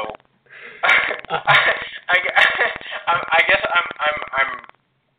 [1.32, 1.56] I,
[2.12, 2.16] I,
[3.12, 4.52] I guess I'm I'm I'm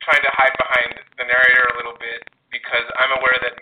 [0.04, 3.56] trying to hide behind the narrator a little bit because I'm aware that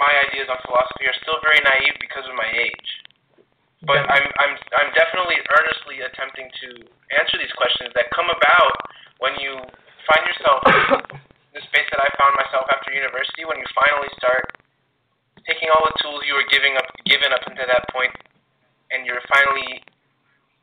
[0.00, 2.90] my ideas on philosophy are still very naive because of my age.
[3.84, 6.68] But I'm I'm I'm definitely earnestly attempting to
[7.16, 8.74] answer these questions that come about
[9.24, 9.56] when you
[10.04, 10.60] find yourself
[11.60, 14.56] the space that I found myself after university when you finally start
[15.44, 18.16] taking all the tools you were giving up given up until that point
[18.88, 19.84] and you're finally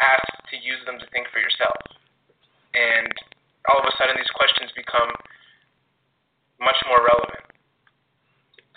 [0.02, 1.78] asked to use them to think for yourself.
[2.74, 3.14] And
[3.70, 5.14] all of a sudden these questions become
[6.58, 7.46] much more relevant.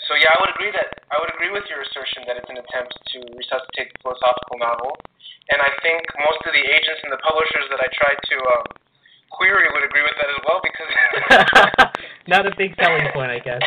[0.08, 2.60] So yeah, I would agree that I would agree with your assertion that it's an
[2.60, 4.96] attempt to resuscitate the philosophical novel,
[5.52, 8.66] and I think most of the agents and the publishers that I tried to um,
[9.30, 10.90] query would agree with that as well because
[12.30, 13.62] Not a big selling point, I guess.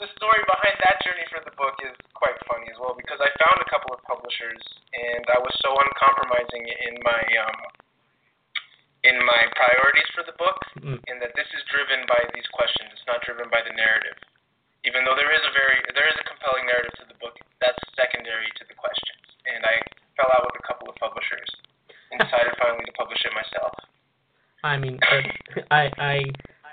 [0.00, 3.30] the story behind that journey for the book is quite funny as well because I
[3.40, 4.60] found a couple of publishers
[4.96, 7.58] and I was so uncompromising in my um,
[9.02, 10.98] in my priorities for the book, Mm.
[11.10, 12.90] and that this is driven by these questions.
[12.94, 14.14] It's not driven by the narrative.
[14.86, 17.78] Even though there is a very there is a compelling narrative to the book, that's
[17.98, 19.22] secondary to the questions.
[19.46, 19.78] And I
[20.18, 21.50] fell out with a couple of publishers
[22.10, 23.74] and decided finally to publish it myself.
[24.62, 26.22] I mean, uh, I I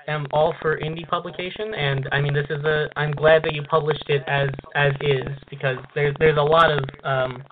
[0.08, 2.88] am all for indie publication, and I mean, this is a.
[2.96, 6.84] I'm glad that you published it as as is because there's there's a lot of
[7.04, 7.42] um,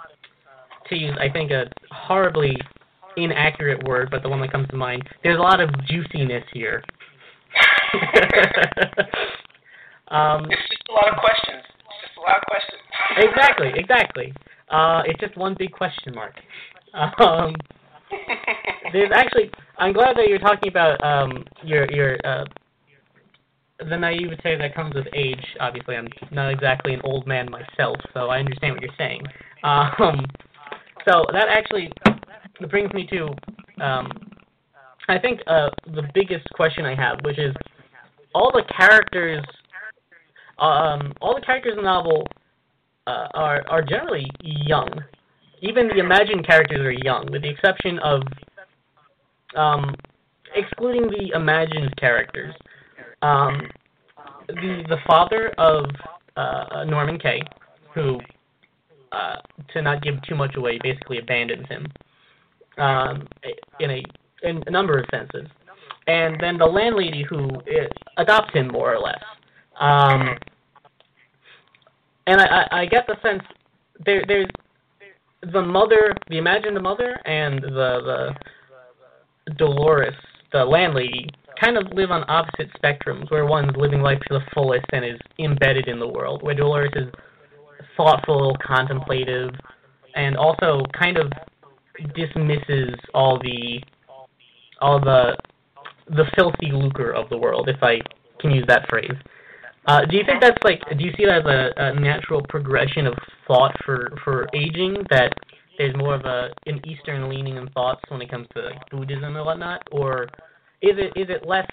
[0.88, 2.56] to use I think a horribly
[3.16, 5.02] inaccurate word, but the one that comes to mind.
[5.22, 6.82] There's a lot of juiciness here.
[10.08, 11.64] um, It's just a lot of questions.
[11.64, 12.80] It's just a lot of questions.
[13.16, 14.32] exactly, exactly.
[14.70, 16.34] Uh, it's just one big question mark.
[17.20, 17.54] Um,
[18.92, 22.44] there's actually I'm glad that you're talking about um your your uh
[23.88, 25.44] the naivete that comes with age.
[25.60, 29.22] Obviously, I'm not exactly an old man myself, so I understand what you're saying.
[29.62, 30.24] Um,
[31.08, 31.90] so that actually
[32.70, 33.28] brings me to
[33.84, 34.10] um,
[35.08, 37.54] I think uh the biggest question I have, which is
[38.34, 39.44] all the characters
[40.58, 42.26] um all the characters in the novel
[43.06, 44.88] uh, are are generally young.
[45.60, 48.22] Even the imagined characters are young, with the exception of
[49.56, 49.94] um,
[50.54, 52.54] excluding the imagined characters.
[53.22, 53.68] Um,
[54.46, 55.86] the the father of
[56.36, 57.42] uh, Norman Kay,
[57.94, 58.20] who,
[59.12, 59.36] uh,
[59.72, 61.86] to not give too much away, basically abandons him
[62.78, 63.26] um,
[63.80, 64.02] in a
[64.42, 65.48] in a number of senses,
[66.06, 69.22] and then the landlady who uh, adopts him more or less.
[69.80, 70.36] Um,
[72.26, 73.42] and I, I, I get the sense
[74.04, 74.46] there there's
[75.42, 78.34] the mother, the imagined mother, and the
[79.46, 80.14] the Dolores,
[80.52, 81.28] the landlady,
[81.60, 85.18] kind of live on opposite spectrums, where one's living life to the fullest and is
[85.38, 87.08] embedded in the world, where Dolores is
[87.96, 89.50] thoughtful, contemplative,
[90.14, 91.32] and also kind of
[92.14, 93.82] dismisses all the
[94.80, 95.36] all the
[96.10, 98.00] the filthy lucre of the world, if I
[98.40, 99.12] can use that phrase.
[99.86, 100.80] Uh, do you think that's like?
[100.98, 103.14] Do you see that as a, a natural progression of
[103.46, 105.32] thought for for aging that
[105.78, 109.36] there's more of a an Eastern leaning in thoughts when it comes to like Buddhism
[109.36, 110.24] and whatnot, or
[110.82, 111.66] is it is it less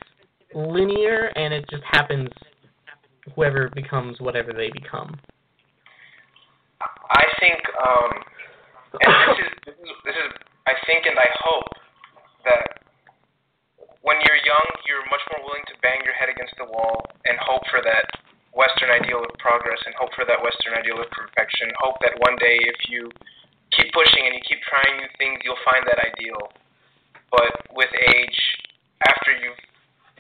[0.54, 2.30] linear and it just happens
[3.36, 5.20] whoever becomes whatever they become?
[6.82, 8.12] I think, um,
[9.02, 10.32] and this is, this is this is
[10.68, 11.68] I think and I hope
[12.46, 12.85] that
[14.06, 17.42] when you're young, you're much more willing to bang your head against the wall and
[17.42, 18.06] hope for that
[18.54, 21.74] Western ideal of progress and hope for that Western ideal of perfection.
[21.82, 23.10] Hope that one day, if you
[23.74, 26.54] keep pushing and you keep trying new things, you'll find that ideal.
[27.34, 28.40] But with age,
[29.10, 29.58] after you've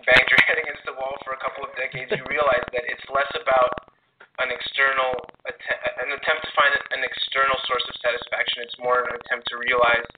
[0.02, 3.06] banged your head against the wall for a couple of decades, you realize that it's
[3.14, 3.94] less about
[4.42, 8.66] an external an attempt to find an external source of satisfaction.
[8.66, 10.10] It's more an attempt to realize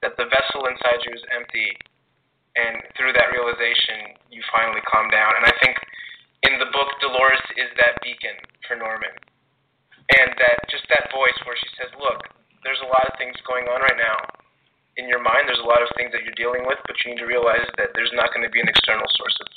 [0.00, 1.74] that the vessel inside you is empty
[2.56, 5.36] and through that realization, you finally calm down.
[5.36, 5.76] And I think
[6.48, 9.12] in the book, Dolores is that beacon for Norman,
[10.16, 12.24] and that just that voice where she says, "Look,
[12.64, 14.16] there's a lot of things going on right now
[14.96, 15.48] in your mind.
[15.48, 17.92] There's a lot of things that you're dealing with, but you need to realize that
[17.94, 19.48] there's not going to be an external source of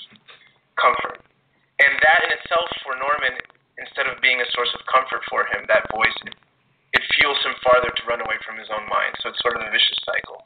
[0.76, 1.24] comfort."
[1.80, 3.40] And that in itself, for Norman,
[3.80, 6.36] instead of being a source of comfort for him, that voice, it,
[7.16, 9.16] fuels him farther to run away from his own mind.
[9.20, 10.44] So it's sort of a vicious cycle.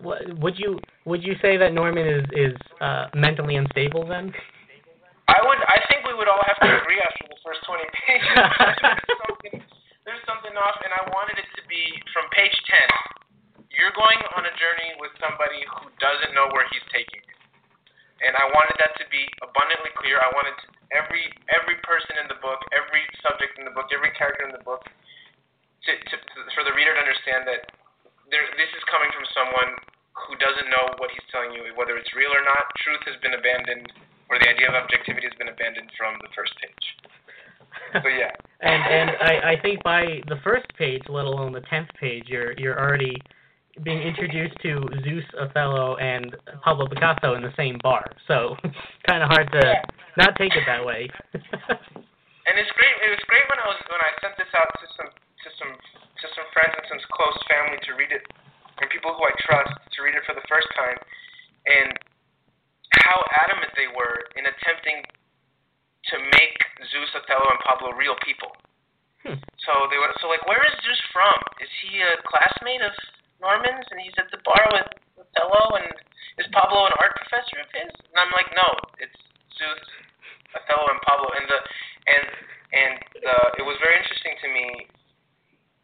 [0.00, 4.32] Would you would you say that Norman is is uh, mentally unstable then?
[5.28, 5.60] I would.
[5.68, 8.32] I think we would all have to agree after the first 20 pages.
[8.32, 9.54] there's, something,
[10.08, 12.56] there's something off, and I wanted it to be from page
[13.62, 13.68] 10.
[13.76, 17.36] You're going on a journey with somebody who doesn't know where he's taking you,
[18.24, 20.20] and I wanted that to be abundantly clear.
[20.24, 24.12] I wanted to, every every person in the book, every subject in the book, every
[24.16, 26.14] character in the book, to, to,
[26.56, 27.81] for the reader to understand that
[28.32, 29.76] there, this is coming from someone
[30.26, 32.64] who doesn't know what he's telling you, whether it's real or not.
[32.80, 33.92] Truth has been abandoned,
[34.32, 36.86] or the idea of objectivity has been abandoned from the first page.
[38.00, 38.32] So yeah.
[38.64, 42.56] and and I, I think by the first page, let alone the tenth page, you're
[42.56, 43.20] you're already
[43.84, 48.04] being introduced to Zeus, Othello, and Pablo Picasso in the same bar.
[48.28, 48.56] So
[49.08, 49.80] kind of hard to yeah.
[50.16, 51.08] not take it that way.
[51.32, 52.96] and it's great.
[53.00, 55.72] It was great when I was when I sent this out to some to some
[56.22, 58.22] to some friends and some close family to read it,
[58.78, 60.98] and people who I trust to read it for the first time,
[61.66, 61.90] and
[63.02, 65.02] how adamant they were in attempting
[66.10, 66.58] to make
[66.90, 68.54] Zeus, Othello, and Pablo real people.
[69.22, 69.38] Hmm.
[69.66, 71.38] So they were so like, where is Zeus from?
[71.62, 72.94] Is he a classmate of
[73.38, 75.90] Norman's, and he's at the bar with Othello, and
[76.38, 77.90] is Pablo an art professor of his?
[77.90, 78.66] And I'm like, no,
[78.98, 79.18] it's
[79.58, 79.82] Zeus,
[80.54, 81.58] Othello, and Pablo, and the
[82.02, 82.26] and
[82.72, 84.66] and the, it was very interesting to me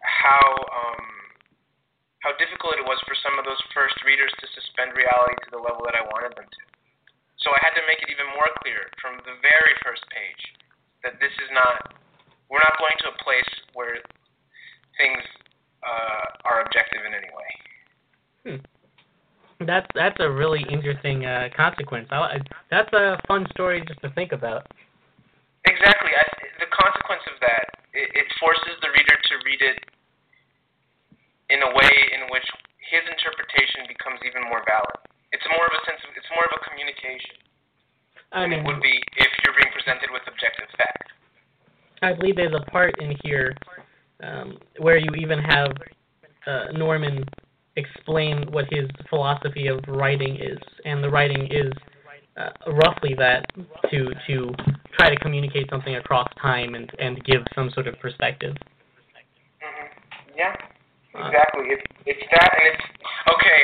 [0.03, 1.05] how um,
[2.23, 5.63] how difficult it was for some of those first readers to suspend reality to the
[5.63, 6.63] level that I wanted them to.
[7.43, 10.43] So I had to make it even more clear from the very first page
[11.07, 11.95] that this is not
[12.51, 14.03] we're not going to a place where
[14.99, 15.23] things
[15.85, 17.51] uh, are objective in any way.
[18.45, 18.61] Hmm.
[19.67, 22.09] That's that's a really interesting uh, consequence.
[22.11, 22.39] I,
[22.71, 24.67] that's a fun story just to think about.
[25.67, 26.11] Exactly.
[26.15, 26.25] I,
[26.63, 29.79] the consequence of that, it, it forces the reader to read it
[31.51, 32.47] in a way in which
[32.79, 35.03] his interpretation becomes even more valid.
[35.35, 37.43] It's more of a sense of, it's more of a communication
[38.33, 41.13] I mean, it would be if you're being presented with objective fact.
[42.03, 43.57] I believe there's a part in here
[44.23, 45.73] um, where you even have
[46.47, 47.25] uh, Norman
[47.77, 51.73] explain what his philosophy of writing is, and the writing is
[52.38, 52.51] uh,
[52.85, 53.44] roughly that
[53.90, 54.55] to to
[54.96, 58.55] try to communicate something across time and and give some sort of perspective.
[59.61, 59.87] hmm
[60.37, 60.55] Yeah.
[61.18, 61.72] Exactly.
[61.74, 62.85] It's it's that, and it's
[63.33, 63.59] okay.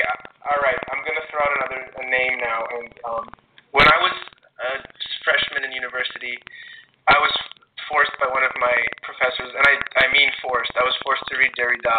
[0.50, 0.80] All right.
[0.90, 2.60] I'm gonna throw out another a name now.
[2.74, 3.24] And um,
[3.70, 4.16] when I was
[4.58, 4.70] a
[5.22, 6.34] freshman in university,
[7.06, 7.30] I was
[7.86, 8.74] forced by one of my
[9.06, 10.72] professors, and I I mean forced.
[10.74, 11.98] I was forced to read Derrida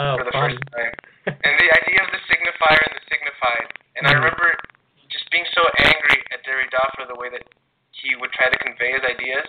[0.00, 0.56] Oh, for the fun.
[0.56, 0.94] first time,
[1.44, 3.68] and the idea of the signifier and the signified.
[4.00, 4.26] And I Mhm.
[4.26, 4.48] remember
[5.12, 7.44] just being so angry at Derrida for the way that
[7.90, 9.48] he would try to convey his ideas.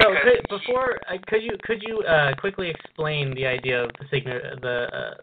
[0.00, 4.06] So could, before, uh, could you could you uh, quickly explain the idea of the
[4.08, 5.14] signi- the uh,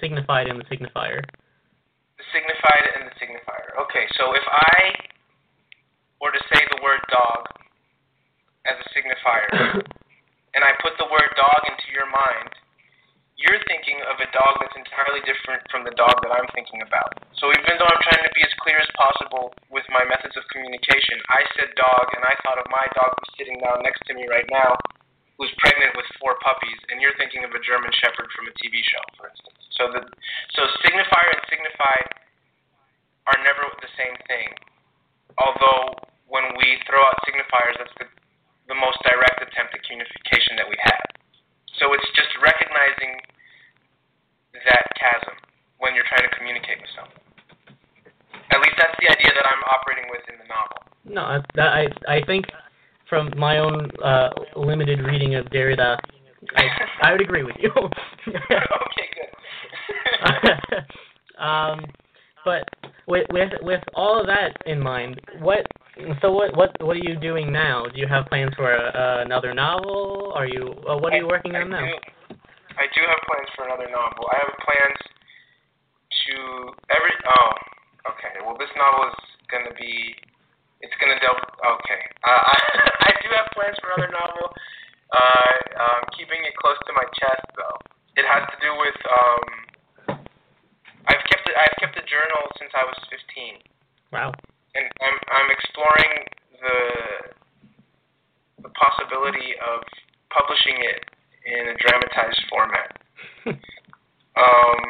[0.00, 1.20] signified and the signifier?
[2.16, 3.76] The signified and the signifier.
[3.84, 4.96] Okay, so if I
[6.20, 7.44] were to say the word dog
[8.64, 9.84] as a signifier,
[10.54, 12.47] and I put the word dog into your mind,
[13.38, 17.22] you're thinking of a dog that's entirely different from the dog that I'm thinking about.
[17.38, 20.42] So even though I'm trying to be as clear as possible with my methods of
[20.50, 24.12] communication, I said dog, and I thought of my dog who's sitting down next to
[24.18, 24.74] me right now,
[25.38, 28.82] who's pregnant with four puppies, and you're thinking of a German Shepherd from a TV
[28.82, 29.62] show, for instance.
[29.78, 30.02] So the
[30.58, 32.10] so signifier and signified
[33.30, 34.50] are never the same thing.
[35.38, 35.94] Although
[36.26, 38.10] when we throw out signifiers, that's the
[38.66, 41.06] the most direct attempt at communication that we have.
[41.78, 43.22] So it's just recognizing
[44.66, 45.34] that chasm
[45.78, 47.22] when you're trying to communicate with someone.
[48.50, 50.78] At least that's the idea that I'm operating with in the novel.
[51.04, 51.22] No,
[51.62, 52.46] I I think
[53.08, 55.96] from my own uh, limited reading of Derrida,
[56.56, 56.64] I
[57.02, 57.70] I would agree with you.
[58.28, 59.32] okay, good.
[61.38, 61.84] um,
[62.44, 62.64] but
[63.06, 65.66] with with with all of that in mind, what
[66.22, 67.86] so what what what are you doing now?
[67.90, 70.32] Do you have plans for a, uh, another novel?
[70.34, 71.82] Are you uh, what are you working I, on now?
[72.78, 74.30] I do, do have plans for another novel.
[74.30, 75.00] I have plans
[76.22, 76.34] to
[76.94, 77.50] every oh
[78.14, 78.38] okay.
[78.46, 79.18] Well, this novel is
[79.50, 80.14] gonna be
[80.86, 82.02] it's gonna delve okay.
[82.22, 82.56] Uh, I
[83.08, 84.54] I do have plans for another novel.
[85.08, 87.78] Uh, um, keeping it close to my chest though.
[88.14, 89.44] It has to do with um.
[91.08, 91.56] I've kept it.
[91.58, 93.64] I've kept a journal since I was 15
[94.12, 94.32] Wow.
[94.74, 96.12] And I'm I'm exploring
[96.60, 96.78] the
[98.66, 99.86] the possibility of
[100.34, 101.00] publishing it
[101.46, 102.90] in a dramatized format.
[104.42, 104.80] um,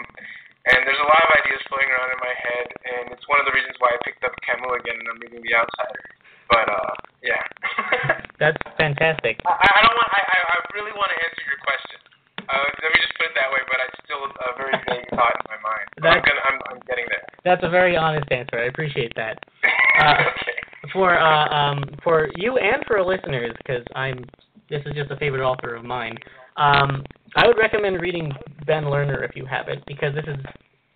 [0.69, 3.47] and there's a lot of ideas floating around in my head, and it's one of
[3.47, 6.05] the reasons why I picked up Camus again and I'm reading The Outsider.
[6.49, 7.45] But uh, yeah.
[8.43, 9.41] That's fantastic.
[9.45, 10.11] I, I don't want.
[10.11, 12.08] I, I I really want to answer your question.
[12.49, 13.61] Uh, let me just put it that way.
[13.69, 15.87] But it's still a very vague thought in my mind.
[16.01, 16.43] I'm gonna.
[16.49, 17.25] I'm, I'm getting there.
[17.45, 18.59] That's a very honest answer.
[18.59, 19.39] I appreciate that.
[19.99, 20.93] Uh, okay.
[20.93, 24.25] For uh, um, for you and for listeners, because I'm
[24.71, 26.17] this is just a favorite author of mine.
[26.57, 27.03] Um,
[27.35, 28.31] I would recommend reading
[28.65, 30.37] Ben Lerner if you have it, because this is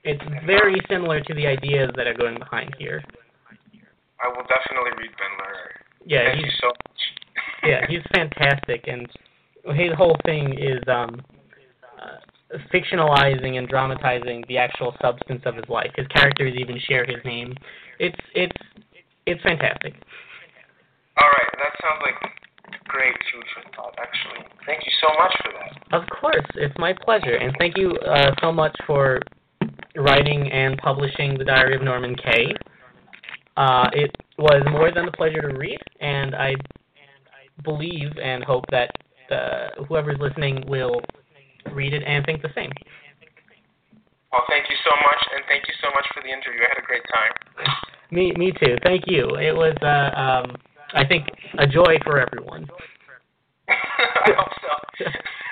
[0.05, 3.03] it's very similar to the ideas that are going behind here.
[4.23, 5.71] I will definitely read Ben Lerner.
[6.07, 7.01] Yeah, Thank he's you so much.
[7.65, 9.09] yeah he's fantastic, and
[9.77, 11.21] his whole thing is um,
[12.03, 15.91] uh, fictionalizing and dramatizing the actual substance of his life.
[15.97, 17.55] His characters even share his name.
[17.99, 18.57] It's it's
[19.27, 19.95] it's fantastic.
[21.21, 22.33] All right, that sounds like
[22.89, 23.95] great food for thought.
[23.99, 26.03] Actually, thank you so much for that.
[26.03, 29.21] Of course, it's my pleasure, and thank you uh, so much for
[29.97, 32.55] writing and publishing the Diary of Norman Kay.
[33.57, 36.55] Uh, it was more than a pleasure to read, and I
[37.65, 38.91] believe and hope that
[39.31, 41.01] uh, whoever's listening will
[41.73, 42.73] read it and think the same.
[44.33, 46.61] Well, thank you so much, and thank you so much for the interview.
[46.65, 47.33] I had a great time.
[48.11, 48.77] Me, me too.
[48.83, 49.37] Thank you.
[49.37, 50.57] It was, uh, um,
[50.95, 52.67] I think, a joy for everyone.
[53.69, 55.05] I hope so.